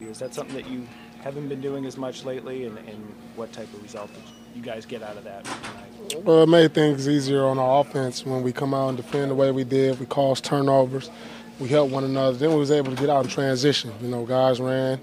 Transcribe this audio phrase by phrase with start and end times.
[0.00, 0.88] Is that something that you
[1.22, 4.84] haven't been doing as much lately, and, and what type of result did you guys
[4.84, 6.24] get out of that tonight?
[6.24, 9.36] Well, it made things easier on our offense when we come out and defend the
[9.36, 10.00] way we did.
[10.00, 11.12] We caused turnovers.
[11.60, 12.36] We helped one another.
[12.36, 13.92] Then we was able to get out in transition.
[14.02, 15.00] You know, guys ran,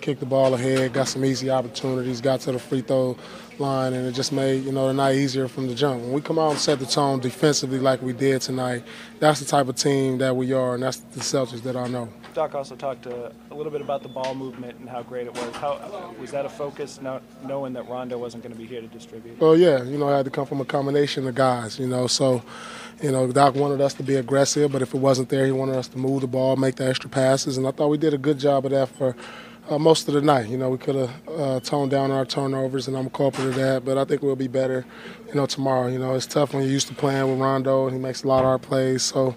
[0.00, 3.16] kicked the ball ahead, got some easy opportunities, got to the free throw
[3.58, 6.02] line, and it just made you know the night easier from the jump.
[6.02, 8.84] When we come out and set the tone defensively like we did tonight,
[9.18, 12.08] that's the type of team that we are, and that's the Celtics that I know.
[12.34, 15.34] Doc also talked uh, a little bit about the ball movement and how great it
[15.34, 15.54] was.
[15.56, 18.88] How was that a focus, not knowing that Rondo wasn't going to be here to
[18.88, 19.38] distribute?
[19.38, 22.42] Well, yeah, you know, had to come from a combination of guys, you know, so.
[23.02, 25.76] You know, Doc wanted us to be aggressive, but if it wasn't there, he wanted
[25.76, 28.18] us to move the ball, make the extra passes, and I thought we did a
[28.18, 29.16] good job of that for
[29.68, 30.48] uh, most of the night.
[30.48, 33.84] You know, we could have uh, toned down our turnovers, and I'm culprit of that.
[33.84, 34.84] But I think we'll be better,
[35.28, 35.88] you know, tomorrow.
[35.88, 38.28] You know, it's tough when you're used to playing with Rondo, and he makes a
[38.28, 39.02] lot of our plays.
[39.02, 39.34] So,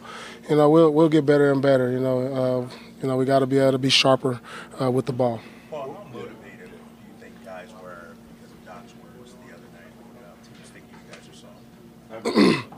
[0.49, 1.91] you know, we'll we'll get better and better.
[1.91, 4.39] You know, uh, you know, we got to be able to be sharper
[4.81, 5.39] uh, with the ball.
[5.69, 9.91] Paul, how motivated do you think guys were because of Doc's words the other night
[9.99, 10.13] when
[10.43, 12.67] teams think you guys are soft?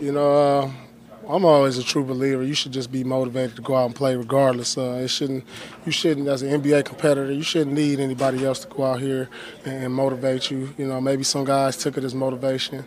[0.00, 0.70] You know, uh,
[1.28, 2.42] I'm always a true believer.
[2.42, 4.76] You should just be motivated to go out and play regardless.
[4.76, 5.44] Uh, it shouldn't,
[5.86, 9.28] you shouldn't, as an NBA competitor, you shouldn't need anybody else to go out here
[9.64, 10.74] and, and motivate you.
[10.76, 12.84] You know, maybe some guys took it as motivation.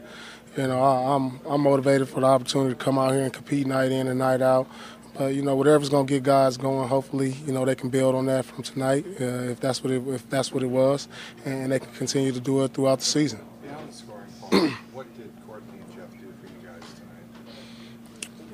[0.56, 3.68] You know, I, I'm I'm motivated for the opportunity to come out here and compete
[3.68, 4.68] night in and night out.
[5.18, 8.28] But you know, whatever's gonna get guys going, hopefully, you know, they can build on
[8.28, 11.08] that from tonight, uh, if that's what it, if that's what it was,
[11.44, 13.40] and they can continue to do it throughout the season.
[13.64, 17.26] Beyond the scoring, Paul, what did Courtney and Jeff do for you guys tonight?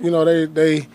[0.02, 0.88] You know, they they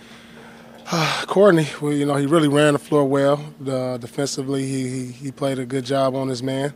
[0.91, 3.45] uh, Courtney, well, you know, he really ran the floor well.
[3.67, 6.73] Uh, defensively, he, he he played a good job on his man,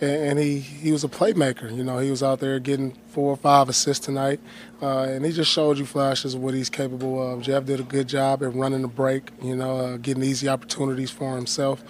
[0.00, 1.74] and, and he he was a playmaker.
[1.74, 4.40] You know, he was out there getting four or five assists tonight,
[4.80, 7.42] uh, and he just showed you flashes of what he's capable of.
[7.42, 9.30] Jeff did a good job at running the break.
[9.42, 11.82] You know, uh, getting easy opportunities for himself.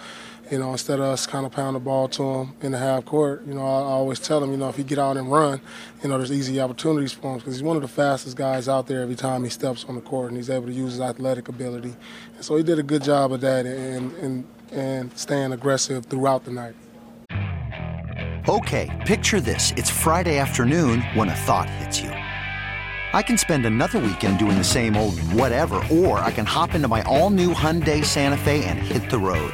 [0.49, 3.03] You know, instead of us kind of pound the ball to him in the half
[3.03, 5.29] court, you know, I, I always tell him, you know, if he get out and
[5.29, 5.59] run,
[6.01, 8.87] you know, there's easy opportunities for him because he's one of the fastest guys out
[8.87, 11.49] there every time he steps on the court, and he's able to use his athletic
[11.49, 11.95] ability.
[12.35, 16.45] And so he did a good job of that and and and staying aggressive throughout
[16.45, 16.75] the night.
[18.47, 19.73] Okay, picture this.
[19.75, 22.09] It's Friday afternoon when a thought hits you.
[22.09, 26.87] I can spend another weekend doing the same old whatever, or I can hop into
[26.87, 29.53] my all new Hyundai Santa Fe and hit the road.